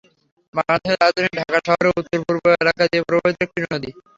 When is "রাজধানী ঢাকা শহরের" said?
1.01-1.91